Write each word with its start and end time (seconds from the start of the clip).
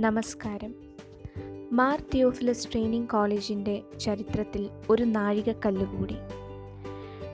നമസ്കാരം. 0.00 0.74
Mar 1.72 2.02
Theophilus 2.14 2.72
training 2.72 3.08
കോളേജിന്റെ 3.08 3.82
ചരിത്രത്തിൽ 4.00 4.68
ഒരു 4.90 5.02
നാഴികക്കല്ല് 5.02 5.86
കൂടി 5.86 6.14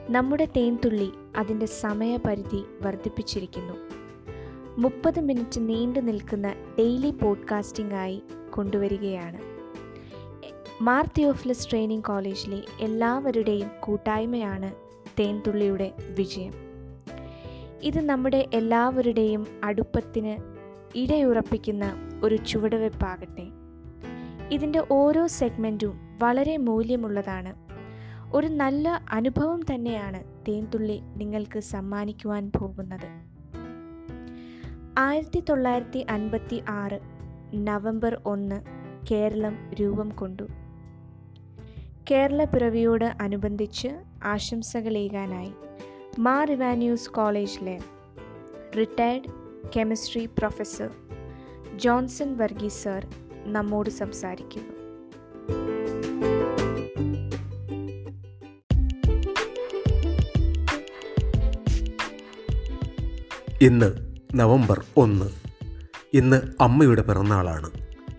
നമ്മുടെ 0.09 0.45
തേൻതുള്ളി 0.45 1.11
അതിന്റെ 1.37 1.65
സമയപരിധി 1.65 2.63
വർദ്ധിപ്പിച്ചിരിക്കുന്നു. 2.81 3.73
മുപ്പത് 4.77 5.19
മിനിറ്റ് 5.19 5.69
നീണ്ടു 5.69 5.99
നിൽക്കുന്ന 5.99 6.53
ഡെയിലി 6.79 7.11
പോഡ്കാസ്റ്റിംഗായി 7.11 8.23
കൊണ്ടുവരികയാണ്. 8.49 9.41
മാർ 10.83 11.09
തിയോഫിലസ് 11.17 11.69
ട്രെയിനിങ് 11.69 12.03
കോളേജിലെ 12.03 12.61
എല്ലാവരുടെയും 12.81 13.71
കൂട്ടായ്മയാണ് 13.79 14.75
തേൻതുള്ളിയുടെ 15.19 15.93
വിജയം. 15.99 16.53
ഇത് 17.83 18.05
നമ്മുടെ 18.05 18.49
എല്ലാവരുടെയും 18.53 19.47
അടുപ്പത്തിന് 19.63 20.37
ഇടയുറപ്പിക്കുന്ന 20.95 22.06
ഒരു 22.23 22.35
ചുവടുവെപ്പാകട്ടെ 22.35 23.47
ഇതിന്റെ 24.51 24.83
ഓരോ 24.91 25.27
സെഗ്മെന്റും 25.27 25.99
വളരെ 26.21 26.57
മൂല്യമുള്ളതാണ്. 26.57 27.53
ഒരു 28.33 28.47
നല്ല 28.47 29.01
അനുഭവം 29.11 29.61
തന്നെയാണ് 29.73 30.23
തേൻതുള്ളി 30.47 31.01
നിങ്ങൾക്ക് 31.15 31.59
സമ്മാനിക്കുവാൻ 31.59 32.51
പോകുന്നത്. 32.59 33.09
ആയിരത്തി 34.97 35.43
തൊള്ളായിരത്തി 35.49 36.05
അൻപത്തി 36.09 36.63
ആറ് 36.69 36.99
നവംബർ 37.53 38.21
ഒന്ന് 38.25 38.61
കേരളം 39.11 39.73
രൂപം 39.73 40.09
കൊണ്ടു. 40.09 40.47
കേരള 42.11 42.43
പിറവിയോട് 42.43 43.05
അനുബന്ധിച്ച് 43.05 43.87
ആശംസകളേകാനായി 44.23 45.53
മാർ 46.19 46.51
ഇവാന്യൂസ് 46.51 47.09
കോളേജിലെ 47.09 47.79
retired 48.77 49.31
chemistry 49.75 50.25
professor 50.25 50.89
Johnson 51.77 52.37
Varghese 52.37 52.83
sir 52.83 53.07
നമ്മോട് 53.45 53.89
സംസാരിക്കുന്നു. 53.89 54.73
ഇന്ന് 63.61 64.15
നവംബർ 64.35 64.83
ഒന്ന്. 64.97 65.25
ഇന്ന് 66.13 66.41
അമ്മയുടെ 66.61 67.01
പിറന്നാളാണ്. 67.01 67.69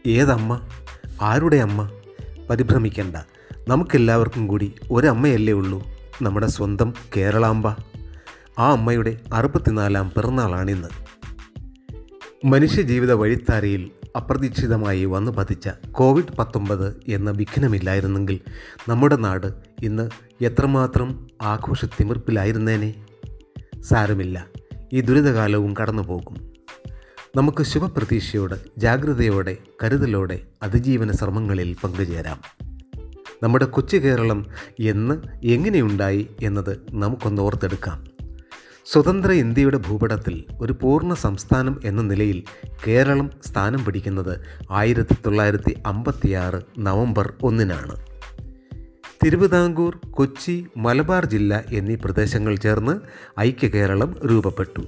ഏതമ്മ? 0.07 0.61
ആരുടെ 1.23 1.57
അമ്മ? 1.57 1.91
പരിഭ്രമിക്കേണ്ട. 2.51 3.17
നമുക്കെല്ലാവർക്കും 3.69 4.47
കൂടി 4.47 4.75
ഒരമ്മയല്ലേ 4.91 5.53
ഉള്ളൂ. 5.53 5.87
നമ്മുടെ 6.23 6.47
സ്വന്തം 6.47 6.95
കേരളാമ്പ. 7.17 7.77
ആ 8.59 8.73
അമ്മയുടെ 8.73 9.21
അറുപത്തിനാലാം 9.33 10.11
പിറന്നാളാണിന്ന്. 10.17 11.08
മനുഷ്യജീവിത 12.45 13.13
വഴിത്താരയിൽ 13.13 13.91
അപ്രതീക്ഷിതമായി 14.17 15.05
വന്നു 15.05 15.33
പതിച്ച 15.33 15.69
കോവിഡ് 15.93 16.37
പത്തൊമ്പത് 16.37 17.01
എന്ന 17.09 17.31
വിഘ്നമില്ലായിരുന്നെങ്കിൽ 17.31 18.41
നമ്മുടെ 18.89 19.17
നാട് 19.17 19.47
ഇന്ന് 19.83 20.11
എത്രമാത്രം 20.45 21.27
ആഘോഷത്തിമിർപ്പിലായിരുന്നേനെ? 21.43 22.95
സാരമില്ല. 23.81 24.47
ഈ 24.93 25.01
ദുരിതകാലവും 25.01 25.75
കടന്നു 25.83 26.03
പോകും 26.03 26.53
നമുക്ക് 27.37 27.63
ശുഭപ്രതീക്ഷയോടെ 27.63 28.61
ജാഗ്രതയോടെ 28.79 29.57
കരുതലോടെ 29.85 30.41
അതിജീവന 30.63 31.13
ശ്രമങ്ങളിൽ 31.13 31.77
പങ്കുചേരാം. 31.85 32.41
നമ്മുടെ 33.43 33.65
കൊച്ചു 33.65 33.97
കേരളം 33.97 34.47
എന്ന് 34.81 35.23
എങ്ങനെയുണ്ടായി 35.45 36.29
എന്നത് 36.43 36.81
നമുക്കൊന്ന് 36.91 37.43
ഓർത്തെടുക്കാം. 37.43 38.08
സ്വതന്ത്ര 38.93 39.33
ഇന്ത്യയുടെ 39.33 39.79
ഭൂപടത്തിൽ 39.79 40.45
ഒരു 40.61 40.73
പൂർണ 40.83 41.15
സംസ്ഥാനം 41.15 41.81
എന്ന 41.85 42.03
നിലയിൽ 42.03 42.43
കേരളം 42.87 43.31
സ്ഥാനം 43.45 43.85
പിടിക്കുന്നത് 43.85 44.41
ആയിരത്തി 44.71 45.17
തൊള്ളായിരത്തി 45.27 45.77
അമ്പത്തിയാറ് 45.87 46.63
നവംബർ 46.79 47.33
ഒന്നിനാണ്. 47.43 47.97
തിരുവിതാംകൂർ 49.25 50.01
കൊച്ചി 50.11 50.67
മലബാർ 50.77 51.27
ജില്ല 51.27 51.65
എന്നീ 51.73 51.95
പ്രദേശങ്ങൾ 51.95 52.57
ചേർന്ന് 52.57 53.01
ഐക്യ 53.41 53.69
കേരളം 53.69 54.15
രൂപപ്പെട്ടു. 54.31 54.83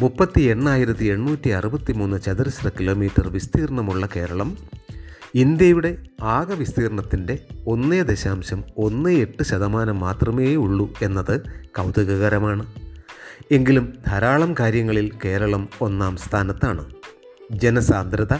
മുപ്പത്തി 0.00 0.40
എണ്ണായിരത്തി 0.40 1.04
എണ്ണൂറ്റി 1.04 1.48
അറുപത്തി 1.48 1.92
മൂന്ന് 1.92 2.22
ചതുരശ്ര 2.22 2.68
കിലോമീറ്റർ 2.68 3.28
വിസ്തീർണമുള്ള 3.28 4.08
കേരളം 4.16 4.56
ഇന്ത്യയുടെ 5.34 5.96
ആകെ 6.22 6.54
വിസ്തീർണത്തിന്റെ 6.54 7.38
ഒന്നേ 7.66 8.02
ദശാംശം 8.02 8.64
ഒന്ന് 8.76 9.10
എട്ട് 9.10 9.42
ശതമാനം 9.42 10.00
മാത്രമേ 10.00 10.54
ഉള്ളൂ 10.54 10.92
എന്നത് 11.02 11.40
കൗതുകകരമാണ്. 11.78 12.81
എങ്കിലും 13.50 13.94
ധാരാളം 14.06 14.54
കാര്യങ്ങളിൽ 14.60 15.12
കേരളം 15.24 15.68
ഒന്നാം 15.80 16.16
സ്ഥാനത്താണ്. 16.16 16.90
ജനസാന്ദ്രത 17.52 18.34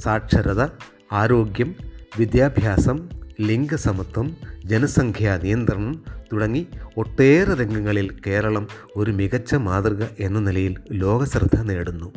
സാക്ഷരത 0.00 0.68
ആരോഗ്യം 1.12 1.74
വിദ്യാഭ്യാസം 2.18 3.08
ലിംഗസമത്വം 3.40 4.36
ജനസംഖ്യാ 4.64 5.36
നിയന്ത്രണം 5.36 6.04
തുടങ്ങി 6.32 6.66
ഒട്ടേറെ 6.96 7.54
രംഗങ്ങളിൽ 7.54 8.20
കേരളം 8.26 8.68
ഒരു 8.96 9.10
മികച്ച 9.10 9.54
മാതൃക 9.54 10.04
എന്ന 10.20 10.40
നിലയിൽ 10.40 10.76
ലോകശ്രദ്ധ 10.92 11.60
നേടുന്നു. 11.60 12.12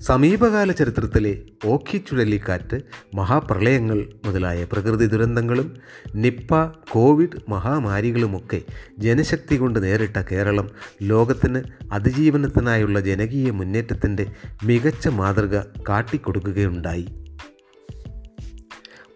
സമീപകാല 0.00 0.72
ചരിത്രത്തിലെ 0.72 1.38
ഓഖി 1.64 1.98
ചുഴലിക്കാറ്റ് 1.98 2.80
മഹാപ്രളയങ്ങൾ 3.14 4.06
മുതലായ 4.26 4.64
പ്രകൃതി 4.72 5.06
ദുരന്തങ്ങളും 5.06 5.76
നിപ്പ 6.14 6.64
കോവിഡ് 6.90 7.50
മഹാമാരികളുമൊക്കെ 7.50 8.60
ജനശക്തി 8.98 9.56
കൊണ്ട് 9.56 9.82
നേരിട്ട 9.82 10.22
കേരളം 10.32 10.70
ലോകത്തിന് 11.02 11.62
അതിജീവനത്തിനായുള്ള 11.92 13.00
ജനകീയ 13.00 13.50
മുന്നേറ്റത്തിന്റെ 13.50 14.26
മികച്ച 14.64 15.08
മാതൃക 15.08 15.60
കാട്ടിക്കൊടുക്കുകയുണ്ടായി. 15.60 17.06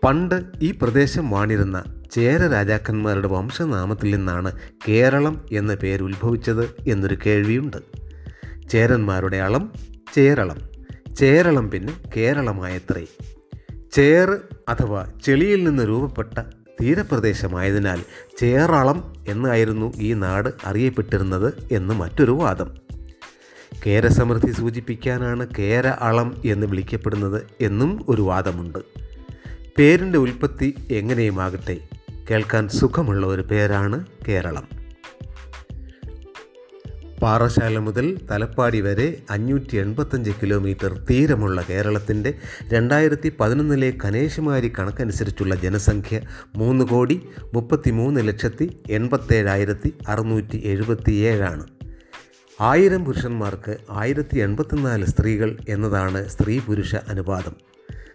പണ്ട് 0.04 0.42
ഈ 0.62 0.78
പ്രദേശം 0.82 1.30
വാണിരുന്ന 1.30 1.84
ചേര 2.12 2.46
രാജാക്കന്മാരുടെ 2.46 3.28
വംശനാമത്തിൽ 3.28 4.14
നിന്നാണ് 4.14 4.52
കേരളം 4.88 5.46
എന്ന 5.52 5.74
പേര് 5.74 6.02
ഉത്ഭവിച്ചത് 6.02 6.74
എന്നൊരു 6.88 7.18
കേൾവിയുണ്ട്. 7.26 7.76
ചേരന്മാരുടെ 8.68 9.36
അളം 9.36 9.72
ചേരളം. 10.14 10.73
ചേരളം 11.14 11.70
പിന്നെ 11.70 11.96
കേരളമായത്രേ. 12.16 13.06
ചേറ് 13.92 14.38
അഥവാ 14.68 15.12
ചെളിയിൽ 15.24 15.64
നിന്ന് 15.64 15.88
രൂപപ്പെട്ട 15.88 16.38
തീരപ്രദേശമായതിനാൽ 16.82 18.02
ചേറളം 18.38 19.24
എന്നായിരുന്നു 19.28 19.92
ഈ 19.96 20.12
നാട് 20.12 20.48
അറിയപ്പെട്ടിരുന്നത് 20.64 21.54
എന്ന് 21.72 21.94
മറ്റൊരു 21.94 22.32
വാദം. 22.32 22.74
കേരസമൃദ്ധി 23.86 24.52
സൂചിപ്പിക്കാനാണ് 24.52 25.46
കേര 25.58 25.86
അളം 25.86 26.42
എന്ന് 26.44 26.66
വിളിക്കപ്പെടുന്നത് 26.66 27.42
എന്നും 27.60 28.04
ഒരു 28.08 28.22
വാദമുണ്ട്. 28.22 28.78
പേരിന്റെ 29.78 30.18
ഉൽപ്പത്തി 30.18 30.74
എങ്ങനെയുമാകട്ടെ? 30.90 31.78
കേൾക്കാൻ 32.30 32.68
സുഖമുള്ള 32.68 33.26
ഒരു 33.26 33.42
പേരാണ് 33.42 34.06
കേരളം. 34.28 34.83
പാറശാല 37.24 37.78
മുതൽ 37.78 38.18
തലപ്പാടി 38.30 38.80
വരെ 38.80 39.22
അഞ്ഞൂറ്റി 39.30 39.76
എൺപത്തഞ്ച് 39.76 40.30
കിലോമീറ്റർ 40.42 41.06
തീരമുള്ള 41.10 41.64
കേരളത്തിന്റെ 41.70 42.34
രണ്ടായിരത്തി 42.72 43.32
പതിനൊന്നിലെ 43.40 43.94
കനേശുമാരി 44.04 44.72
കണക്കനുസരിച്ചുള്ള 44.78 45.54
ജനസംഖ്യ 45.54 46.20
മൂന്ന് 46.56 46.84
കോടി 46.84 47.22
മുപ്പത്തി 47.54 47.90
മൂന്ന് 47.90 48.28
ലക്ഷത്തി 48.28 48.80
എൺപത്തേഴായിരത്തി 48.90 49.94
അറുന്നൂറ്റി 50.08 50.62
എഴുപത്തിയേഴാണ്. 50.64 51.66
ആയിരം 52.60 53.04
പുരുഷന്മാർക്ക് 53.04 53.76
ആയിരത്തി 53.90 54.38
എൺപത്തിനാല് 54.38 55.06
സ്ത്രീകൾ 55.06 55.56
എന്നതാണ് 55.68 56.28
സ്ത്രീ 56.28 56.58
പുരുഷ 56.58 56.94
അനുപാതം. 56.94 57.56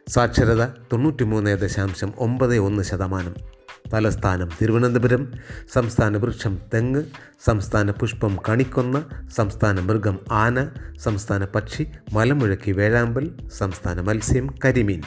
സാക്ഷരത 0.08 0.66
തൊണ്ണൂറ്റിമൂന്ന് 0.66 1.58
ദശാംശം 1.58 2.14
ഒമ്പത് 2.18 2.58
ഒന്ന് 2.58 2.84
ശതമാനം. 2.84 3.59
തലസ്ഥാനം. 3.94 4.50
തിരുവനന്തപുരം 4.62 5.34
സംസ്ഥാന 5.74 6.18
വൃക്ഷം 6.18 6.60
തെങ്ങ് 6.74 7.04
സംസ്ഥാന 7.46 7.92
പുഷ്പം 7.92 8.38
കണിക്കൊന്ന 8.50 9.10
സംസ്ഥാന 9.36 9.80
മൃഗം 9.80 10.20
ആന 10.32 10.70
സംസ്ഥാന 10.98 11.46
പക്ഷി 11.46 11.88
മലമുഴക്കി 12.14 12.72
വേഴാമ്പൽ 12.72 13.32
സംസ്ഥാന 13.58 14.02
മത്സ്യം 14.02 14.56
കരിമീൻ. 14.66 15.02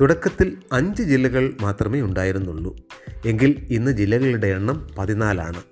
തുടക്കത്തിൽ 0.00 0.56
അഞ്ച് 0.72 1.02
ജില്ലകൾ 1.02 1.54
മാത്രമേ 1.60 2.00
ഉണ്ടായിരുന്നുള്ളൂ. 2.00 2.76
എങ്കിൽ 3.26 3.66
ഇന്ന് 3.70 3.90
ജില്ലകളുടെ 3.90 4.46
എണ്ണം 4.46 4.88
പതിനാലാണ്. 4.98 5.62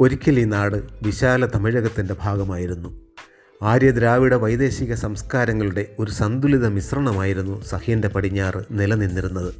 ഒരിക്കൽ 0.00 0.38
ഈ 0.38 0.44
നാട് 0.44 0.76
വിശാല 1.02 1.46
തമിഴകത്തിന്റെ 1.46 2.16
ഭാഗമായിരുന്നു. 2.22 3.00
ആര്യദ്രാവിഡ 3.62 4.34
വൈദേശിക 4.34 4.94
സംസ്കാരങ്ങളുടെ 4.94 5.86
ഒരു 5.98 6.10
സന്തുലിത 6.10 6.66
മിശ്രണമായിരുന്നു 6.66 7.64
സഹ്യന്റെ 7.64 8.08
പടിഞ്ഞാറ് 8.08 8.64
നിലനിന്നിരുന്നത്. 8.70 9.54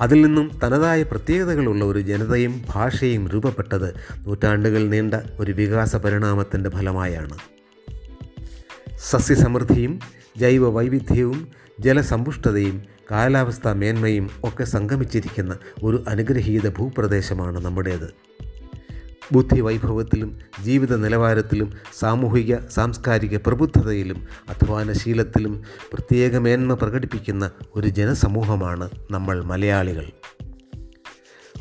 അതിൽ 0.00 0.26
നിന്നും 0.26 0.50
തനതായ 0.64 1.02
പ്രത്യേകതകളുള്ള 1.02 1.84
ഒരു 1.84 2.00
ജനതയും 2.00 2.64
ഭാഷയും 2.70 3.28
രൂപപ്പെട്ടത് 3.28 3.94
നൂറ്റാണ്ടുകൾ 4.26 4.88
നീണ്ട 4.88 5.14
ഒരു 5.40 5.52
വികാസ 5.52 5.96
പരിണാമത്തിന്റെ 5.96 6.70
ഫലമായാണ്. 6.70 7.38
സസ്യസമൃദ്ധിയും 8.98 10.00
ജൈവ 10.36 10.68
വൈവിധ്യവും 10.68 11.48
ജലസമ്പുഷ്ടതയും 11.80 12.82
കാലാവസ്ഥാ 13.10 13.72
മേന്മയും 13.72 14.30
ഒക്കെ 14.44 14.64
സംഗമിച്ചിരിക്കുന്ന 14.64 15.58
ഒരു 15.82 16.04
അനുഗ്രഹീത 16.08 16.68
ഭൂപ്രദേശമാണ് 16.68 17.64
നമ്മുടേത്. 17.64 18.08
ബുദ്ധിവൈഭവത്തിലും 19.32 20.38
ജീവിത 20.62 20.96
നിലവാരത്തിലും 20.96 21.72
സാമൂഹിക 21.98 22.56
സാംസ്കാരിക 22.70 23.36
പ്രബുദ്ധതയിലും 23.36 24.26
അധ്വാനശീലത്തിലും 24.48 25.62
പ്രത്യേക 25.92 26.38
മേന്മ 26.38 26.74
പ്രകടിപ്പിക്കുന്ന 26.74 27.50
ഒരു 27.76 27.88
ജനസമൂഹമാണ് 27.88 28.90
നമ്മൾ 29.10 29.44
മലയാളികൾ. 29.44 30.04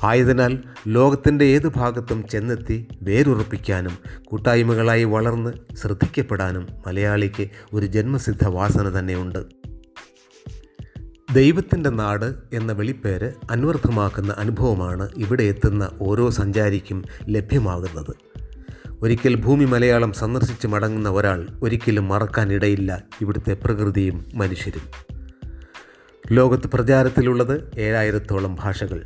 ആയതിനാൽ 0.03 0.63
ലോകത്തിന്റെ 0.87 1.45
ഏതു 1.45 1.71
ഭാഗത്തും 1.75 2.27
ചെന്നെത്തി 2.27 2.87
വേരുറപ്പിക്കാനും 3.01 3.97
കൂട്ടായ്മകളായി 4.25 5.03
വളർന്ന് 5.03 5.75
ശ്രദ്ധിക്കപ്പെടാനും 5.75 6.67
മലയാളിക്ക് 6.87 7.49
ഒരു 7.73 7.85
ജന്മസിദ്ധ 7.85 8.47
വാസന 8.47 8.99
തന്നെയുണ്ട്. 8.99 9.64
ദൈവത്തിന്റെ 11.33 11.89
നാട് 11.89 12.33
എന്ന 12.53 12.71
വെളിപ്പേര് 12.71 13.31
അന്വർത്ഥമാക്കുന്ന 13.51 14.35
അനുഭവമാണ് 14.37 15.09
ഇവിടെ 15.17 15.43
എത്തുന്ന 15.43 15.89
ഓരോ 16.01 16.29
സഞ്ചാരിക്കും 16.29 17.03
ലഭ്യമാകുന്നത്. 17.29 18.15
ഒരിക്കൽ 19.01 19.35
ഭൂമി 19.35 19.65
മലയാളം 19.65 20.13
സന്ദർശിച്ച് 20.13 20.67
മടങ്ങുന്ന 20.67 21.09
ഒരാൾ 21.09 21.47
ഒരിക്കലും 21.63 22.07
മറക്കാനിടയില്ല 22.07 23.03
ഇവിടുത്തെ 23.21 23.53
പ്രകൃതിയും 23.53 24.25
മനുഷ്യരും. 24.33 24.81
ലോകത്ത് 26.31 26.67
പ്രചാരത്തിലുള്ളത് 26.67 27.71
ഏഴായിരത്തോളം 27.77 28.57
ഭാഷകൾ. 28.59 29.03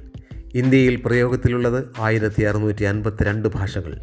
ഇന്ത്യയിൽ 0.56 1.01
പ്രയോഗത്തിലുള്ളത് 1.06 1.83
ആയിരത്തി 2.00 2.42
അറുന്നൂറ്റി 2.42 2.83
അൻപത്തിരണ്ട് 2.83 3.50
ഭാഷകൾ. 3.50 4.00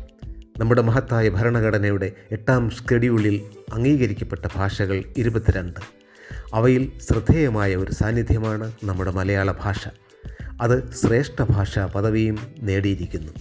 നമ്മുടെ 0.58 0.82
മഹത്തായ 0.82 1.28
ഭരണഘടനയുടെ 1.28 2.12
എട്ടാം 2.32 2.70
ഷെഡ്യൂളിൽ 2.70 3.40
അംഗീകരിക്കപ്പെട്ട 3.74 4.46
ഭാഷകൾ 4.54 5.04
ഇരുപത്തിരണ്ട്. 5.16 5.95
അവയിൽ 6.54 6.92
ശ്രദ്ധേയമായ 7.00 7.76
ഒരു 7.76 7.92
സാന്നിധ്യമാണ് 7.92 8.72
നമ്മുടെ 8.84 9.10
മലയാള 9.10 9.52
ഭാഷ. 9.52 9.88
അത് 10.60 10.92
ശ്രേഷ്ഠ 10.92 11.42
ഭാഷാ 11.42 11.86
പദവിയും 11.86 12.38
നേടിയിരിക്കുന്നു. 12.62 13.32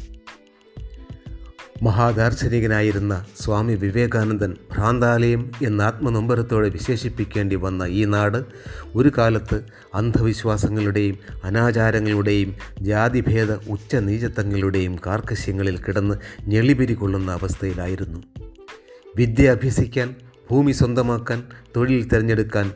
മഹാദാർശനികനായിരുന്ന 1.84 3.26
സ്വാമി 3.40 3.74
വിവേകാനന്ദൻ 3.74 4.56
ഭ്രാന്താലയം 4.72 5.52
എന്ന 5.64 5.82
ആത്മനൊമ്പരത്തോടെ 5.82 6.70
വിശേഷിപ്പിക്കേണ്ടി 6.70 7.56
വന്ന 7.56 7.84
ഈ 7.84 8.06
നാട് 8.06 8.44
ഒരു 8.96 9.12
കാലത്ത് 9.18 9.62
അന്ധവിശ്വാസങ്ങളുടെയും 9.96 11.18
അനാചാരങ്ങളുടെയും 11.44 12.56
ജാതിഭേദ 12.82 13.52
ഉച്ചനീചത്വങ്ങളുടെയും 13.52 15.00
കാർക്കശ്യങ്ങളിൽ 15.06 15.78
കിടന്ന് 15.78 16.16
ഞെളിപിരി 16.42 16.94
കൊള്ളുന്ന 16.94 17.32
അവസ്ഥയിലായിരുന്നു. 17.32 18.24
വിദ്യ 19.16 19.52
അഭ്യസിക്കാൻ 19.52 20.16
ഭൂമി 20.50 20.72
സ്വന്തമാക്കാൻ 20.72 21.44
തൊഴിൽ 21.76 22.08
തിരഞ്ഞെടുക്കാൻ 22.08 22.72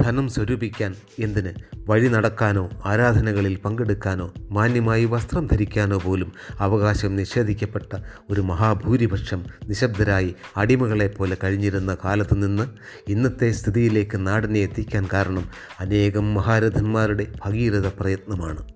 ധനം 0.00 0.28
സ്വരൂപിക്കാൻ 0.28 0.94
എന്തിന്? 1.18 1.52
വഴി 1.88 2.08
നടക്കാനോ 2.08 2.70
ആരാധനകളിൽ 2.84 3.56
പങ്കെടുക്കാനോ 3.56 4.34
മാന്യമായി 4.50 5.04
വസ്ത്രം 5.04 5.46
ധരിക്കാനോ 5.46 5.98
പോലും 6.04 6.32
അവകാശം 6.60 7.16
നിഷേധിക്കപ്പെട്ട 7.16 7.92
ഒരു 8.30 8.40
മഹാഭൂരിപക്ഷം 8.40 9.44
നിശബ്ദരായി 9.64 10.34
അടിമകളെപ്പോലെ 10.56 11.36
കഴിഞ്ഞിരുന്ന 11.44 11.96
കാലത്തു 12.04 12.34
നിന്ന് 12.34 12.66
ഇന്നത്തെ 13.08 13.50
സ്ഥിതിയിലേക്ക് 13.50 14.26
നാടിനെ 14.26 14.60
എത്തിക്കാൻ 14.60 15.08
കാരണം 15.12 15.48
അനേകം 15.80 16.34
മഹാരഥന്മാരുടെ 16.34 17.26
ഭഗീരഥ 17.46 17.86
പ്രയത്നമാണ്. 18.00 18.73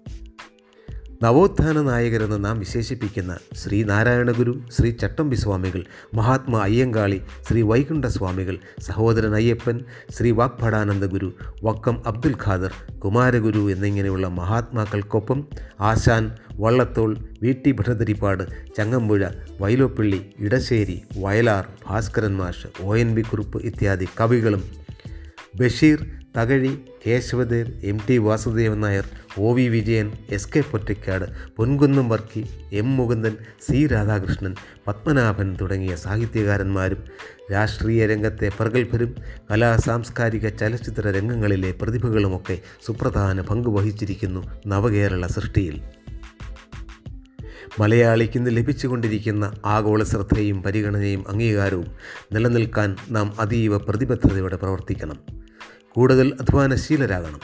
നവോത്ഥാന 1.20 1.79
നായകരെന്ന് 1.81 2.37
നാം 2.44 2.56
വിശേഷിപ്പിക്കുന്ന 2.59 3.32
ശ്രീ 3.56 3.79
നാരായണഗുരു 3.85 4.53
ശ്രീ 4.76 4.91
ചട്ടമ്പി 4.93 5.37
സ്വാമികൾ 5.37 5.81
മഹാത്മാ 6.15 6.59
അയ്യങ്കാളി 6.62 7.19
ശ്രീ 7.49 7.62
വൈകുണ്ഠ 7.62 8.06
സ്വാമികൾ 8.06 8.56
സഹോദരൻ 8.81 9.35
അയ്യപ്പൻ 9.35 9.76
ശ്രീ 10.11 10.31
വാഗ്ഭടാനന്ദ 10.31 11.05
ഗുരു 11.05 11.31
വക്കം 11.62 11.97
അബ്ദുൽ 12.06 12.37
ഖാദർ 12.44 12.75
കുമാരഗുരു 12.99 13.70
എന്നിങ്ങനെയുള്ള 13.70 14.29
മഹാത്മാക്കൾക്കൊപ്പം 14.29 15.41
ആശാൻ 15.81 16.25
വള്ളത്തോൾ 16.56 17.11
വി 17.43 17.53
ടി 17.64 17.73
ഭട്ടതിരിപ്പാട് 17.73 18.44
ചങ്ങമ്പുഴ 18.76 19.23
വൈലോപ്പിള്ളി 19.61 20.21
ഇടശ്ശേരി 20.38 20.99
വയലാർ 21.17 21.67
ഭാസ്കരൻ 21.88 22.37
മാഷ് 22.37 22.71
ഒ 22.85 22.97
എൻ 22.97 23.11
ബി 23.14 23.25
കുറുപ്പ് 23.31 23.61
ഇത്യാദി 23.64 24.09
കവികളും 24.21 24.64
Basheer 25.55 26.00
Thakazhi 26.38 26.73
Kesavadev 27.06 27.70
M 27.82 27.99
T 28.08 28.19
Vasudevan 28.19 28.81
Nair 28.81 29.06
O 29.37 29.49
V 29.55 29.64
Vijayan 29.69 30.12
S 30.29 30.50
K 30.52 30.61
Pottekkatt 30.61 31.25
Ponkunnam 31.56 32.08
Varkey 32.08 32.43
M 32.73 32.96
Mukundan 32.96 33.35
C 33.67 33.79
Radhakrishnan 33.87 34.55
Padmanabhan 34.87 35.49
തുടങ്ങിയ 35.61 35.96
സാഹിത്യകാരന്മാരും 35.96 37.00
രാഷ്ട്രീയ 37.52 38.06
രംഗത്തെ 38.06 38.50
പ്രഗത്ഭരും 38.58 39.17
കലാ 39.50 39.76
സാംസ്കാരിക 39.76 40.49
ചലച്ചിത്ര 40.49 41.11
രംഗങ്ങളിലെ 41.11 41.73
പ്രതിഭകളുമൊക്കെ 41.82 42.58
സുപ്രധാന 42.87 43.40
പങ്ക് 43.40 43.69
വഹിച്ചിരിക്കുന്നു 43.69 44.43
നവകേരള 44.67 45.26
സൃഷ്ടിയിൽ. 45.26 45.79
മലയാളിക്ക് 47.79 48.37
ഇന്ന് 48.37 48.56
ലഭിച്ചുകൊണ്ടിരിക്കുന്ന 48.56 49.44
ആഗോള 49.64 50.02
ശ്രദ്ധയും 50.02 50.62
പരിഗണനയും 50.62 51.25
അംഗീകാരവും 51.29 51.90
നിലനിൽക്കാൻ 52.32 52.96
നാം 53.08 53.40
അതീവ 53.40 53.76
പ്രതിബദ്ധതയോടെ 53.79 54.56
പ്രവർത്തിക്കണം. 54.56 55.19
കൂടുതൽ 55.99 56.37
അധ്വാനശീലരാകണം. 56.41 57.41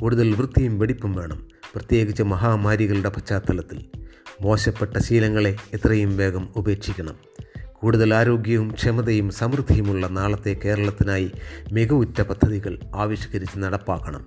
കൂടുതൽ 0.00 0.32
വൃത്തിയും 0.32 0.78
വെടിപ്പും 0.78 1.14
വേണം. 1.14 1.46
പ്രത്യേകിച്ച് 1.74 2.22
മഹാമാരികളുടെ 2.22 3.08
പശ്ചാത്തലത്തിൽ. 3.08 3.84
മോശപ്പെട്ട 4.40 4.98
ശീലങ്ങളെ 4.98 5.56
എത്രയും 5.74 6.16
വേഗം 6.16 6.48
ഉപേക്ഷിക്കണം. 6.56 7.14
കൂടുതൽ 7.72 8.14
ആരോഗ്യവും 8.14 8.70
ക്ഷമതയും 8.70 9.30
സമൃദ്ധിയുമുള്ള 9.30 10.06
നാളത്തെ 10.06 10.60
കേരളത്തിനായി 10.64 11.30
മികവുറ്റ 11.72 12.22
പദ്ധതികൾ 12.22 12.78
ആവിഷ്കരിച്ച് 12.94 13.58
നടപ്പാക്കണം. 13.58 14.26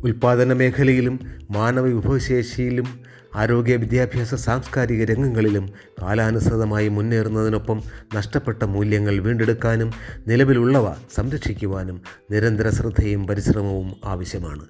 ഉൽപാദന 0.00 0.52
മേഖലയിലും 0.52 1.20
മാനവ 1.50 1.84
വിഭവശേഷിയിലും 1.84 3.00
ആരോഗ്യ 3.34 3.76
വിദ്യാഭ്യാസ 3.76 4.34
സാംസ്കാരിക 4.34 5.04
രംഗങ്ങളിലും 5.04 5.70
കാലാനുസൃതമായി 6.02 6.88
മുന്നേറുന്നതിനൊപ്പം 6.88 7.82
നഷ്ടപ്പെട്ട 8.14 8.62
മൂല്യങ്ങൾ 8.62 9.18
വീണ്ടെടുക്കാനും 9.18 9.92
നിലവിലുള്ളവ 10.26 10.94
സംരക്ഷിക്കുവാനും 11.14 12.02
നിരന്തര 12.30 12.70
ശ്രദ്ധയും 12.70 13.26
പരിശ്രമവും 13.26 13.96
ആവശ്യമാണ്. 14.04 14.66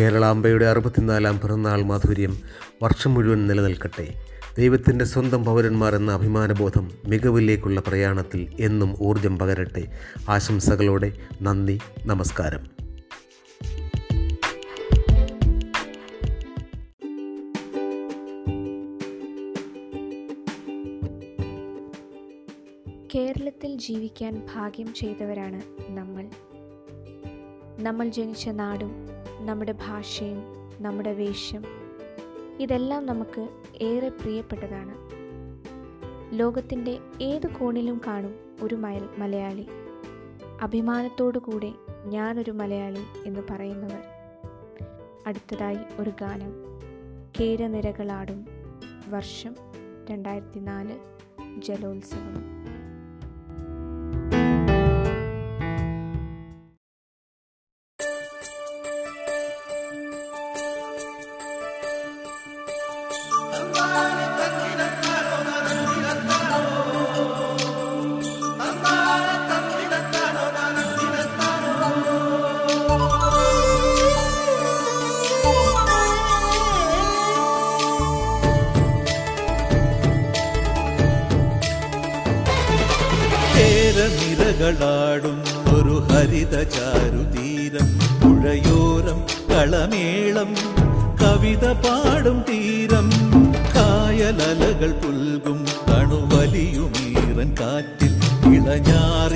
കേരളാംബയുടെ 0.00 0.64
അറുപത്തിനാലാം 0.64 1.40
പിറന്നാൾ 1.40 1.82
മാധുര്യം 1.82 2.38
വർഷം 2.82 3.14
മുഴുവൻ 3.14 3.46
നിലനിൽക്കട്ടെ. 3.46 4.14
ദൈവത്തിന്റെ 4.58 5.04
സ്വന്തം 5.04 5.44
പൗരന്മാർ 5.44 5.94
എന്ന 5.94 6.12
അഭിമാനബോധം 6.12 6.90
മികവിലേക്കുള്ള 7.06 7.80
പ്രയാണത്തിൽ 7.80 8.52
എന്നും 8.60 8.96
ഊർജം 9.00 9.38
പകരട്ടെ. 9.38 9.84
ആശംസകളോടെ 10.28 11.12
നന്ദി 11.42 11.80
നമസ്കാരം. 12.06 12.75
കേരളത്തിൽ 23.56 23.78
ജീവിക്കാൻ 23.78 24.46
ഭാഗ്യം 24.54 24.94
ചെയ്തവരാണ് 24.94 25.62
നമ്മൾ. 25.88 26.30
നമ്മൾ 27.78 28.08
ജനിച്ച 28.08 28.48
നാടും 28.48 28.90
നമ്മുടെ 29.46 29.72
ഭാഷയും 29.72 30.42
നമ്മുടെ 30.78 31.12
വേഷം 31.12 31.64
ഇതെല്ലാം 32.60 33.06
നമുക്ക് 33.06 33.48
ഏറെ 33.82 34.08
പ്രിയപ്പെട്ടതാണ്. 34.08 34.94
ലോകത്തിന്റെ 36.38 36.98
ഏത് 37.22 37.46
കോണിലും 37.46 38.00
കാണും 38.06 38.34
ഒരു 38.62 38.74
മലയാളി. 39.18 39.66
അഭിമാനത്തോടു 40.60 41.38
കൂടെ 41.38 41.72
ഞാനൊരു 42.06 42.50
മലയാളി 42.50 43.04
എന്ന് 43.26 43.40
പറയുന്നവർ. 43.50 44.02
അടുത്തതായി 45.26 45.78
ഒരു 45.98 46.10
ഗാനം. 46.10 46.52
കേരനിരകളാടും 47.40 48.46
വർഷം 49.08 49.56
രണ്ടായിരത്തി 50.10 50.58
നാല് 50.58 50.98
ജലോത്സവം. 51.58 52.65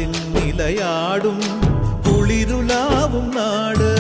ഇളഞ്ഞാറിൻ 0.01 0.13
നിലയാടും 0.35 1.39
കുളിരുലാവും 2.07 3.27
നാട്. 3.37 3.91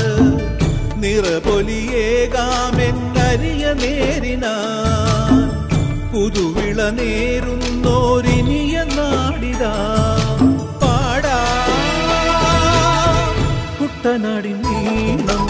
നിറപൊലിയേകാമെന്നരിയ 0.96 3.72
നേരിനാൻ 3.72 5.34
പുതുവിള 6.12 6.90
നേരുന്നോരിനിയ 6.90 8.84
നാടിതാ. 8.96 9.74
പാടാ. 10.82 11.38
കുട്ടനാടിൻ 13.80 14.62
നീളം 14.62 15.44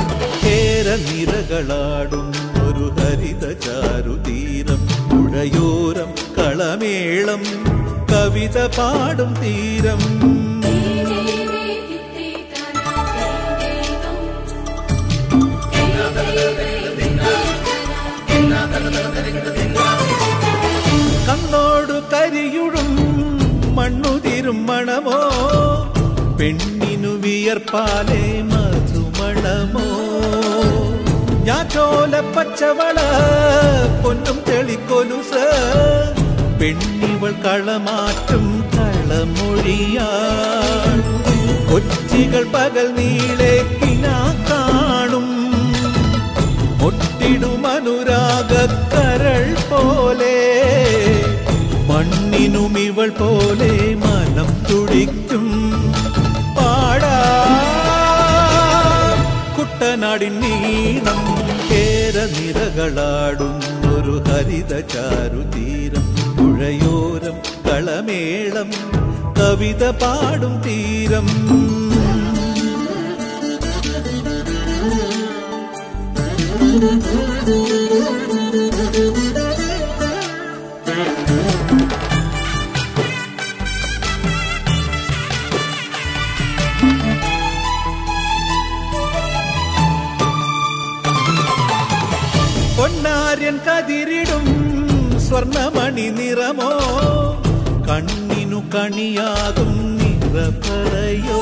കേര 0.44 0.88
നിരകളാടും 1.06 2.28
ഒരു 2.66 2.86
ഹരിത 3.00 3.44
ചാരുതീരം 3.60 4.69
പുഴയോരം 5.10 6.10
കളമേളം 6.38 7.42
കവിത 8.12 8.58
പാടും 8.78 9.32
തീരം. 9.42 10.02
കണ്ണോടു 21.26 21.96
കരിയുഴും 22.12 22.90
മണ്ണുതിരും 23.76 24.58
മണമോ? 24.66 25.20
പെണ്ണിനു 26.38 27.12
വിയർപ്പാലേ 27.24 28.22
മധുമണമോ? 28.50 29.79
ഞാറ്റോല 31.50 32.20
പച്ചവള 32.20 32.96
പൊന്നും 34.04 34.42
തെളിക്കൊലുസ് 34.48 35.50
പെണ്ണിവൾ 36.60 37.32
കളമാറ്റും 37.32 38.70
കളമൊഴിയാ 38.74 40.08
കൊച്ചികൾ 41.72 42.44
പകൽ 42.44 42.94
നീളെ 42.94 43.78
കിനാ 43.82 44.46
കാണും. 44.50 45.28
ഒട്ടിടും 46.86 47.64
കരൾ 48.92 49.54
പോലെ. 49.70 50.36
മണ്ണിനും 51.88 52.78
ഇവൾ 52.78 53.08
പോലെ 53.08 53.94
മനം 53.94 54.64
തുടിക്കും. 54.70 55.46
പാടാ. 56.56 57.16
കുട്ടനാടിൻ 59.58 60.40
നീണം 60.40 61.39
നിരകളാടും 62.32 63.54
ഒരു 63.92 64.14
ഹരിത 64.28 64.72
ചാരുതീരം 64.92 66.06
പുഴയോരം 66.38 67.36
കളമേളം 67.66 68.70
കവിത 69.38 69.84
പാടും 70.02 70.54
തീരം 70.64 71.28
പൊന്നാര്യൻ 76.82 78.29
மணியாகும் 98.92 99.76
நிறப்பலையோ 99.98 101.40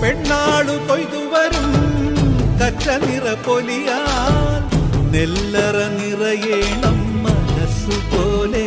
பெண்ணாடு 0.00 0.74
கொய்து 0.88 1.20
வரும் 1.32 1.76
கற்ற 2.58 2.96
நிற 3.04 3.26
பொலியால் 3.46 4.66
நெல்லற 5.14 5.76
நிறையே 5.94 6.58
நம் 6.82 7.06
மனசு 7.24 7.96
போலே. 8.10 8.66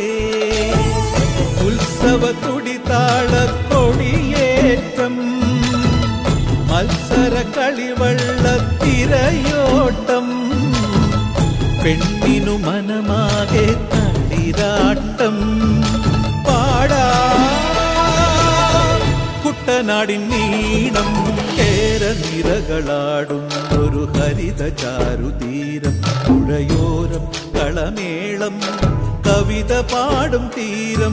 உற்சவ 1.66 2.32
துடித்தாள 2.42 3.32
கொடியேற்றம் 3.70 5.22
மல்சர 6.70 7.44
களிவள்ள 7.58 8.44
திரையோட்டம் 8.82 10.34
பெண்ணினு 11.84 12.56
மனமாக 12.66 13.52
தளிராட்டம் 13.94 15.44
നീണം 19.98 21.08
കേര 21.58 22.02
നിരകളാടും 22.02 23.48
ഒരു 23.80 24.12
ഹരിത 24.18 24.68
ചാരുതീരം 24.68 26.02
പുഴയോരം 26.02 27.54
കളമേളം 27.54 28.60
കവിത 29.26 29.80
പാടും 29.80 30.50
തീരം. 30.58 31.12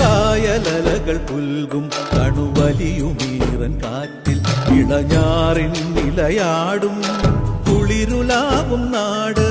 കായലലകൾ 0.00 1.16
പുൽകും 1.16 1.90
കണുവലിയുമീറൻ 2.16 3.80
കാറ്റിൽ 3.80 4.38
ഇളഞ്ഞാറിൻ 4.74 5.72
നിലയാടും. 5.94 7.02
കുളിരുലാവും 7.68 8.92
നാട് 8.92 9.46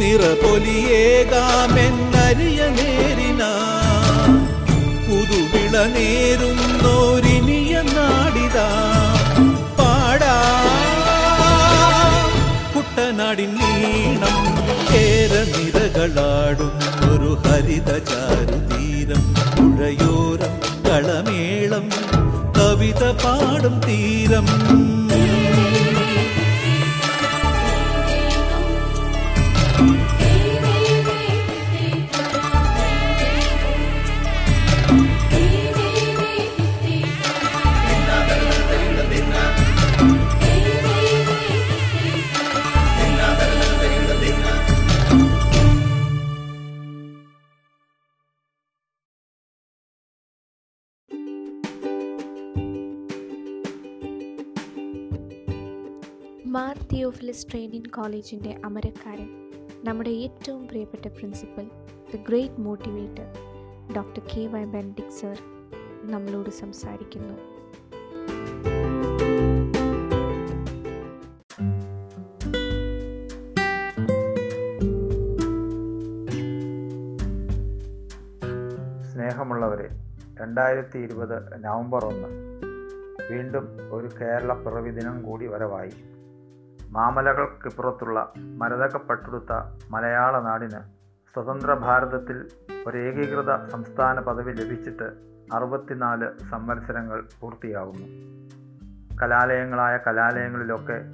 നിറപൊലിയേകാമെന്നരിയ 0.00 2.68
നേരിനാ. 2.68 3.52
പുതുവിള 5.06 5.86
നേരുന്നോരിനിയ 5.86 7.25
കുട്ടനാടിൻ 13.46 13.56
നീണം 13.58 14.36
കേര 14.90 15.32
നിരകളാടും 15.52 16.72
ഒരു 17.10 17.30
ഹരിത 17.44 17.90
ചാരുതീരം. 18.10 19.22
പുഴയോരം 19.56 20.52
കളമേളം 20.88 21.86
കവിത 22.58 23.02
പാടും 23.24 23.76
തീരം. 23.86 24.46
കോളേജിന്റെ 57.96 58.50
അമരക്കാരൻ 58.64 59.28
നമ്മുടെ 59.84 60.10
ഏറ്റവും 60.24 60.62
പ്രിയപ്പെട്ട 60.68 61.06
principal 61.08 61.66
the 62.12 62.18
great 62.28 62.60
motivator 62.60 63.28
doctor 63.96 64.22
K 64.32 64.42
Y 64.46 64.64
Benedict 64.64 65.14
sir 65.18 65.36
നമ്മളോട് 66.12 66.50
സംസാരിക്കുന്നു. 66.50 67.36
സ്നേഹമുള്ളവരെ 79.12 79.88
രണ്ടായിരത്തി 80.40 80.98
ഇരുപത് 80.98 81.38
നവംബർ 81.64 82.04
ഒന്ന് 82.04 82.28
വീണ്ടും 83.30 83.66
ഒരു 83.92 84.10
കേരള 84.20 84.52
പിറവി 84.64 84.90
ദിനം 84.90 85.22
കൂടി 85.22 85.46
വരവായി. 85.46 85.94
മാമലകൾക്കിപ്പുറത്തുള്ള 86.96 88.32
മരതകപ്പെട്ടെടുത്ത 88.36 89.52
മലയാള 89.90 90.40
നാടിന് 90.40 90.80
സ്വതന്ത്ര 91.34 91.74
ഭാരതത്തിൽ 91.74 92.48
ഒരു 92.86 92.98
ഏകീകൃത 92.98 93.66
സംസ്ഥാന 93.66 94.20
പദവി 94.20 94.52
ലഭിച്ചിട്ട് 94.52 95.08
അറുപത്തിനാല് 95.54 96.28
സംവത്സരങ്ങൾ 96.50 97.24
പൂർത്തിയാകുന്നു. 97.40 98.06
കലാലയങ്ങളായ 99.22 99.98
കലാലയങ്ങളിലൊക്കെ 100.06 101.12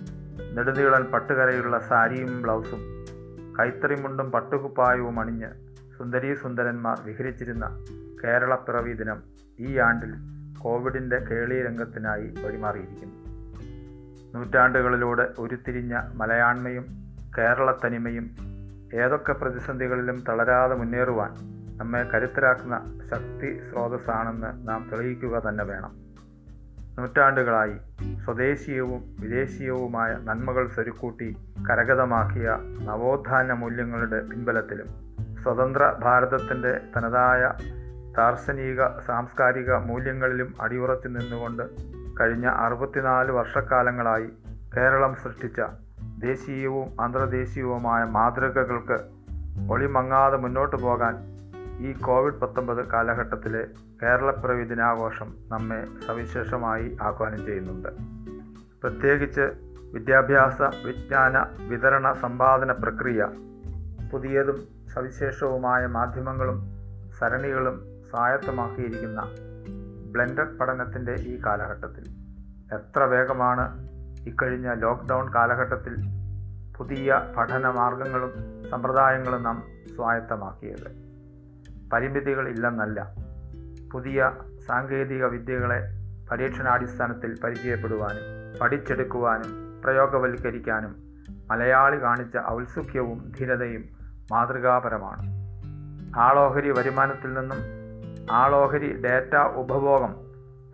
നെടുനീളൻ 0.54 1.04
പട്ടുകരയുള്ള 1.04 1.78
സാരിയും 1.78 2.42
ബ്ലൗസും 2.42 2.78
കൈത്തറിമുണ്ടും 3.60 4.30
പട്ടുകുപ്പായവും 4.30 5.20
അണിഞ്ഞ് 5.20 5.50
സുന്ദരീ 5.98 6.34
സുന്ദരന്മാർ 6.34 7.00
വിഹരിച്ചിരുന്ന 7.04 7.84
കേരളപ്പിറവി 8.24 8.92
ദിനം 8.92 9.22
ഈ 9.60 9.78
ആണ്ടിൽ 9.78 10.14
കോവിഡിന്റെ 10.58 11.18
കേളീരംഗത്തിനായി 11.18 12.34
വഴിമാറിയിരിക്കുന്നു. 12.46 13.21
നൂറ്റാണ്ടുകളിലൂടെ 14.34 15.28
ഉരുത്തിരിഞ്ഞ 15.38 16.00
മലയാണ്മയും 16.14 16.86
കേരളത്തനിമയും 17.38 18.26
ഏതൊക്കെ 18.94 19.32
പ്രതിസന്ധികളിലും 19.32 20.24
തളരാതെ 20.28 20.74
മുന്നേറുവാൻ 20.74 21.32
നമ്മെ 21.76 22.02
കരുത്തരാക്കുന്ന 22.02 22.76
ശക്തി 23.10 23.70
സ്രോതസ്സാണെന്ന് 23.70 24.68
നാം 24.68 24.90
തെളിയിക്കുക 24.92 25.48
തന്നെ 25.48 25.64
വേണം. 25.64 25.92
നൂറ്റാണ്ടുകളായി 26.98 27.76
സ്വദേശീയവും 28.24 29.16
വിദേശീയവുമായ 29.20 30.18
നന്മകൾ 30.24 30.68
സ്വരുക്കൂട്ടി 30.68 31.28
കരഗതമാക്കിയ 31.70 32.48
നവോത്ഥാന 32.84 33.52
മൂല്യങ്ങളുടെ 33.52 34.20
പിൻബലത്തിലും 34.20 34.88
സ്വതന്ത്ര 35.42 35.98
ഭാരതത്തിന്റെ 36.02 36.80
തനതായ 36.96 37.42
ദാർശനിക 38.12 39.00
സാംസ്കാരിക 39.06 39.72
മൂല്യങ്ങളിലും 39.74 40.54
അടിയുറച്ചു 40.60 41.08
നിന്നുകൊണ്ട് 41.08 41.62
കഴിഞ്ഞ 42.20 42.46
അറുപത്തിനാല് 42.46 43.30
വർഷക്കാലങ്ങളായി 43.30 44.28
കേരളം 44.76 45.14
സൃഷ്ടിച്ച 45.14 45.60
ദേശീയവും 46.18 47.00
അന്തർദേശീയവുമായ 47.00 48.04
മാതൃകകൾക്ക് 48.04 48.98
ഒളിമങ്ങാതെ 49.70 50.36
മുന്നോട്ട് 50.36 50.76
പോകാൻ 50.76 51.32
ഈ 51.80 51.92
കോവിഡ് 51.92 52.34
പത്തൊമ്പത് 52.34 52.88
കാലഘട്ടത്തിലെ 52.88 53.66
കേരളപ്പിറവി 54.02 54.64
ദിനാഘോഷം 54.64 55.34
നമ്മെ 55.48 55.86
സവിശേഷമായി 56.06 56.96
ആഹ്വാനം 57.02 57.46
ചെയ്യുന്നുണ്ട്. 57.46 57.88
പ്രത്യേകിച്ച് 58.82 59.40
വിദ്യാഭ്യാസ 59.94 60.62
വിജ്ഞാന 60.62 61.46
വിതരണ 61.68 62.12
സമ്പാദന 62.12 62.72
പ്രക്രിയ 62.72 63.28
പുതിയതും 64.12 64.62
സവിശേഷവുമായ 64.94 65.86
മാധ്യമങ്ങളും 65.86 66.62
സരണികളും 67.18 67.82
സ്വായത്തമാക്കിയിരിക്കുന്ന 68.10 69.20
ബ്ലെൻഡഡ് 70.12 70.58
പഠനത്തിന്റെ 70.58 71.12
ഈ 71.12 71.40
കാലഘട്ടത്തിൽ 71.46 72.04
എത്ര 72.74 73.00
വേഗമാണ് 73.00 73.88
ഇക്കഴിഞ്ഞ 74.26 74.74
ലോക്ക്ഡൗൺ 74.74 75.34
കാലഘട്ടത്തിൽ 75.34 75.96
പുതിയ 76.76 77.32
പഠന 77.36 77.70
മാർഗങ്ങളും 77.70 78.32
സമ്പ്രദായങ്ങളും 78.70 79.42
നാം 79.42 79.62
സ്വായത്തമാക്കിയത്? 79.96 81.12
പരിമിതികൾ 81.92 82.48
ഇല്ലെന്നല്ല. 82.48 83.14
പുതിയ 83.92 84.32
സാങ്കേതിക 84.66 85.24
വിദ്യകളെ 85.24 85.80
പരീക്ഷണാടിസ്ഥാനത്തിൽ 86.30 87.40
പരിചയപ്പെടുവാനും 87.44 88.58
പഠിച്ചെടുക്കുവാനും 88.60 89.80
പ്രയോഗവൽക്കരിക്കാനും 89.84 90.96
മലയാളി 91.50 92.02
കാണിച്ച 92.02 92.38
ഔത്സുക്യവും 92.50 93.32
ധീരതയും 93.38 93.84
മാതൃകാപരമാണ്. 94.32 95.22
ആളോഹരി 96.16 96.70
വരുമാനത്തിൽ 96.70 97.34
നിന്നും 97.34 97.81
ആളോഹരി 98.30 99.02
ഡാറ്റ 99.02 99.36
ഉപഭോഗം 99.36 100.14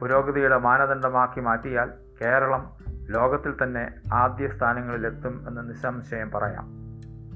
പുരോഗതിയുടെ 0.01 0.59
മാനദണ്ഡമാക്കി 0.59 1.41
മാറ്റിയാൽ 1.41 1.91
കേരളം 2.23 2.71
ലോകത്തിൽ 3.11 3.55
തന്നെ 3.63 3.91
ആദ്യ 4.13 4.49
സ്ഥാനങ്ങളിലെത്തും 4.49 5.45
എന്ന് 5.49 5.69
നിസ്സംശയം 5.69 6.31
പറയാം. 6.31 6.67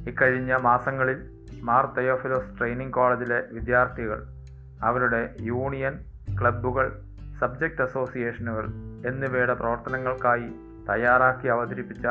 ഇക്കഴിഞ്ഞ 0.08 0.56
മാസങ്ങളിൽ 0.56 1.30
മാർ 1.62 1.86
തയോഫിലോസ് 1.98 2.58
ട്രെയിനിങ് 2.58 2.92
കോളേജിലെ 2.92 3.42
വിദ്യാർത്ഥികൾ 3.52 4.26
അവരുടെ 4.82 5.34
യൂണിയൻ 5.40 5.98
ക്ലബ്ബുകൾ 6.40 7.02
സബ്ജക്റ്റ് 7.40 7.82
അസോസിയേഷനുകൾ 7.82 8.66
എന്നിവയുടെ 9.06 9.54
പ്രവർത്തനങ്ങൾക്കായി 9.54 10.48
തയ്യാറാക്കി 10.90 11.48
അവതരിപ്പിച്ച 11.48 12.06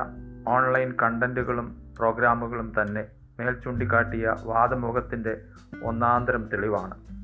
ഓൺലൈൻ 0.47 0.93
കണ്ടന്റുകളും 1.03 1.75
പ്രോഗ്രാമുകളും 1.97 2.73
തന്നെ 2.81 3.05
മേൽ 3.39 3.59
ചൂണ്ടിക്കാട്ടിയ 3.63 4.35
വാദമുഖത്തിന്റെ 4.43 5.41
ഒന്നാന്തരം 5.83 6.49
തെളിവാണ്. 6.53 7.20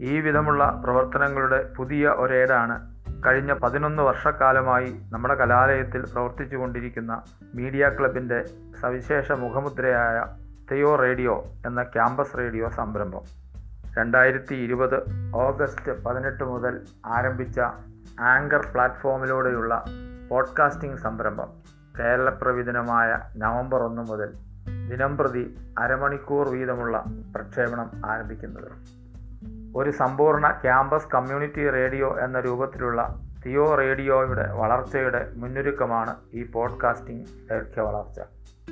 ഈ 0.00 0.20
വിധമുള്ള 0.20 0.80
പ്രവർത്തനങ്ങളുടെ 0.84 1.72
പുതിയ 1.76 2.08
ഒരേടാണ്. 2.08 2.94
കഴിഞ്ഞ 3.26 3.52
പതിനൊന്ന് 3.52 4.02
വർഷക്കാലമായി 4.02 5.00
നമ്മുടെ 5.10 5.34
കലാലയത്തിൽ 5.34 6.04
പ്രവർത്തിച്ചു 6.12 6.56
കൊണ്ടിരിക്കുന്ന 6.56 7.22
മീഡിയ 7.54 7.90
ക്ലബിന്റെ 8.00 8.44
സവിശേഷ 8.80 9.32
മുഖമുദ്രയായ 9.32 10.24
തെയോ 10.72 10.96
റേഡിയോ 10.96 11.44
എന്ന 11.66 11.82
ക്യാമ്പസ് 11.82 12.38
റേഡിയോ 12.38 12.68
സംരംഭം. 12.68 13.20
രണ്ടായിരത്തി 13.98 14.54
ഇരുപത് 14.54 15.02
ഓഗസ്റ്റ് 15.34 16.04
പതിനെട്ട് 16.04 16.44
മുതൽ 16.44 16.80
ആരംഭിച്ച 17.06 17.60
ആങ്കർ 18.20 18.66
പ്ലാറ്റ്ഫോമിലൂടെയുള്ള 18.72 19.84
പോഡ്കാസ്റ്റിംഗ് 20.30 20.98
സംരംഭം 20.98 21.48
കേരളപ്രവിധനമായ 21.98 23.18
നവംബർ 23.36 23.82
ഒന്ന് 23.82 24.02
മുതൽ 24.02 24.32
ദിനംപ്രതി 24.88 25.74
അരമണിക്കൂർ 25.78 26.48
വീതമുള്ള 26.48 27.04
പ്രക്ഷേപണം 27.34 27.90
ആരംഭിക്കുന്നത്. 28.06 28.99
ഒരു 29.76 29.90
സമ്പൂർണ 29.90 30.50
ക്യാമ്പസ് 30.62 31.08
കമ്മ്യൂണിറ്റി 31.14 31.70
റേഡിയോ 31.70 32.18
എന്ന 32.20 32.40
രൂപത്തിലുള്ള 32.40 33.20
തിയോ 33.46 33.74
റേഡിയോയുടെ 33.74 34.52
വളർച്ചയുടെ 34.52 35.32
മുന്നൊരുക്കമാണ് 35.36 36.16
ഈ 36.34 36.42
പോഡ്കാസ്റ്റിംഗ് 36.42 37.26
ദൈർഘ്യ 37.50 37.80
വളർച്ച. 37.80 38.20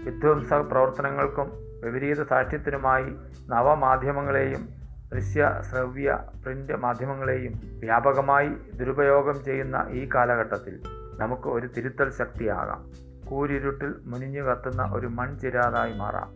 വിധ്വംസ 0.04 0.52
പ്രവർത്തനങ്ങൾക്കും 0.52 1.52
വിപരീത 1.84 2.22
സാക്ഷ്യത്തിനുമായി 2.22 3.04
നവമാധ്യമങ്ങളെയും 3.48 4.68
ദൃശ്യ 5.12 5.62
ശ്രവ്യ 5.70 6.18
പ്രിന്റ് 6.44 6.72
മാധ്യമങ്ങളെയും 6.72 7.52
വ്യാപകമായി 7.80 8.50
ദുരുപയോഗം 8.74 9.44
ചെയ്യുന്ന 9.44 9.86
ഈ 9.90 10.08
കാലഘട്ടത്തിൽ 10.14 10.80
നമുക്ക് 11.18 11.48
ഒരു 11.48 11.66
തിരുത്തൽ 11.66 12.10
ശക്തിയാകാം. 12.10 12.84
കൂരിരുട്ടിൽ 13.26 13.94
മുനിഞ്ഞു 14.04 14.42
കത്തുന്ന 14.42 14.90
ഒരു 14.92 15.06
മൺചിരാതായി 15.06 15.92
മാറാം. 15.92 16.28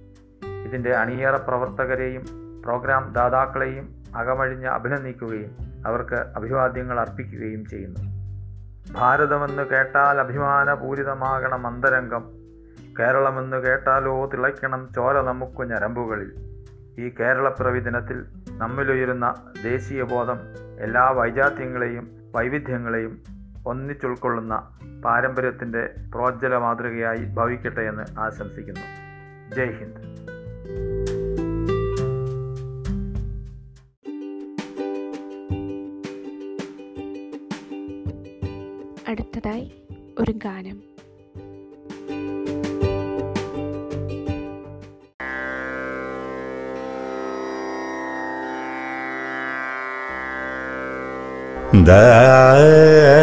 ഇതിന്റെ 0.64 0.94
അണിയറ 0.94 1.36
പ്രവർത്തകരെയും 1.36 2.24
പ്രോഗ്രാം 2.62 3.12
ദാതാക്കളെയും 3.12 4.01
അകമഴിഞ്ഞ് 4.16 4.66
അഭിനന്ദിക്കുകയും 4.66 5.56
അവർക്ക് 5.86 6.14
അഭിവാദ്യങ്ങൾ 6.14 7.00
അർപ്പിക്കുകയും 7.00 7.66
ചെയ്യുന്നു. 7.66 8.00
ഭാരതമെന്ന് 8.92 9.62
കേട്ടാൽ 9.62 10.20
അഭിമാനപൂരിതമാകണം 10.20 11.66
അന്തരംഗം. 11.66 12.24
കേരളമെന്ന് 12.98 13.56
കേട്ടാലോ 13.56 14.26
തിളയ്ക്കണം 14.26 14.88
ചോര 14.94 15.20
നമുക്ക് 15.20 15.70
ഞരമ്പുകളിൽ. 15.70 16.32
ഈ 16.98 17.14
കേരളപ്പിറവി 17.20 17.80
ദിനത്തിൽ 17.80 18.24
നമ്മിലുയരുന്ന 18.50 19.34
ദേശീയ 19.62 20.02
ബോധം 20.02 20.38
എല്ലാ 20.80 21.10
വൈജാത്യങ്ങളെയും 21.10 22.08
വൈവിധ്യങ്ങളെയും 22.34 23.22
ഒന്നിച്ചുൾക്കൊള്ളുന്ന 23.66 24.68
പാരമ്പര്യത്തിന്റെ 25.04 25.90
പ്രോജ്വല 26.14 26.56
മാതൃകയായി 26.56 27.24
ഭവിക്കട്ടെ 27.24 27.80
എന്ന് 27.80 28.20
ആശംസിക്കുന്നു. 28.20 28.80
ജയ് 29.54 29.72
ഹിന്ദ്. 29.72 30.31
അടുത്തതായി 39.08 39.72
ഒരു 40.18 40.32
ഗാനം. 40.32 40.92
സകരി 51.86 53.21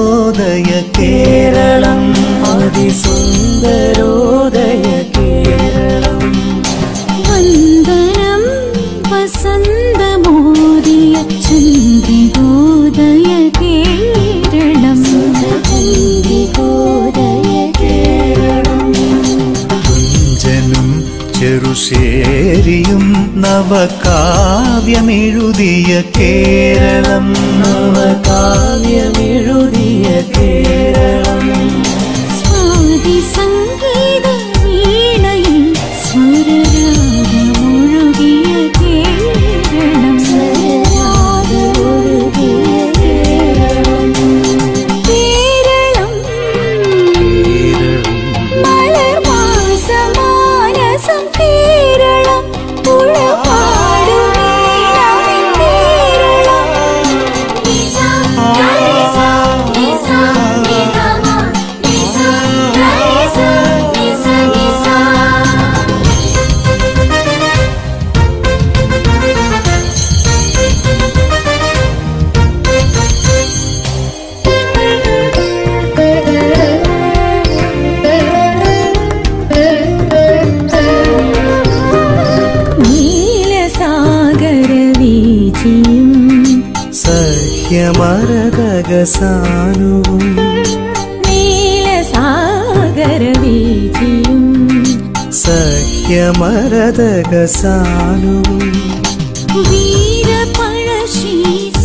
സുന്ദരോദയ 0.00 0.70
കേരളം 0.96 2.02
അതിസുന്ദരോദയ 2.50 4.19
നവകാവ്യമെഴുതിയ 23.50 26.02
കേരളം. 26.18 27.32
നവകാവ്യമെഴുതിയ 27.32 30.06
കേരളം. 30.36 31.48
സ്വാതി 32.40 33.20
സംഗീത 33.20 33.69
സഹ്യമരതകസാനുവും 97.50 98.60
വീരപഴശ്ശി 99.68 101.34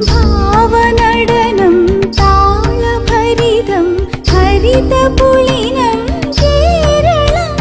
ഭാവനടനം 0.09 2.11
താളഭരിതം 2.11 3.97
ഹരിതപുളിനം 4.31 5.99
കേരളം. 6.41 7.55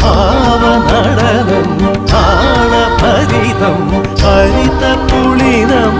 ഭാവനടനം 0.00 2.06
താളഭരിതം 2.06 3.76
ഹരിതപുളിനം. 4.16 5.93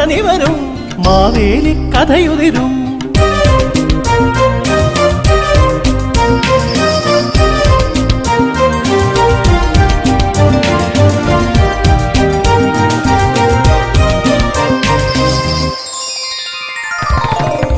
മാമാങ്കക്കുടനിവരും 0.00 0.56
മാവേലി 1.06 1.74
കഥയുതിരും. 1.92 2.70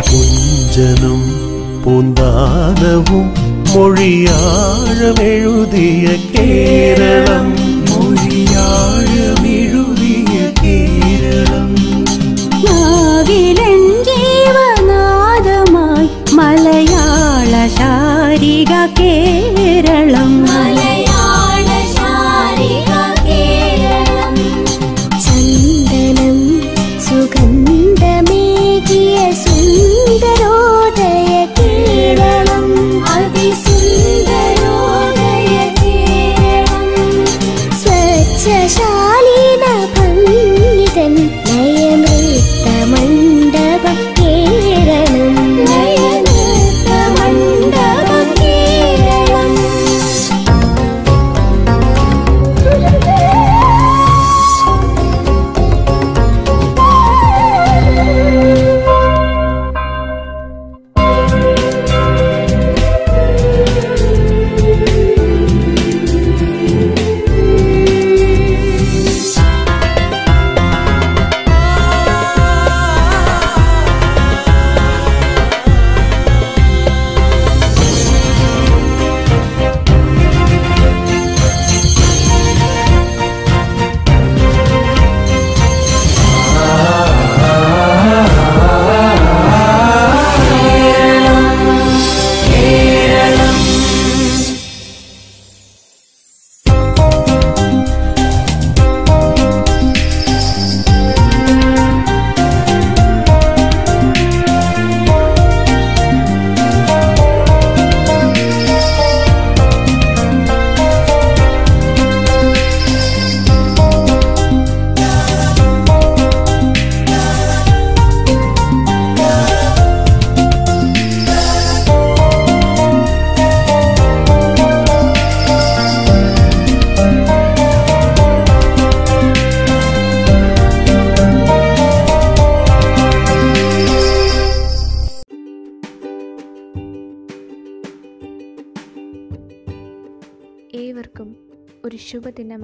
കുഞ്ചനും 0.06 1.22
പൂന്താനവും 1.84 3.26
മൊഴിയാഴമെഴുതിയ 3.72 4.36
കേരളം. 6.32 7.46
മൊഴിയാഴമെഴുതിയ 7.90 9.61
നാവിലൻ 13.24 13.82
ജീവനാദമായി 14.06 16.08
മലയാള 16.38 17.52
ശാരിക 17.76 18.72
കേരളം 18.98 19.61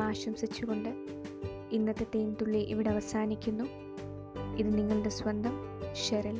ആശംസിച്ചുകൊണ്ട് 0.08 0.88
ഇന്നത്തെ 1.72 2.06
തേൻതുള്ളി 2.14 2.58
ഇവിടെ 2.58 2.90
അവസാനിക്കുന്നു. 2.90 3.64
ഇത് 4.58 4.78
നിങ്ങളുടെ 4.78 5.08
സ്വന്തം 5.08 5.54
ഷെറിൽ. 6.04 6.38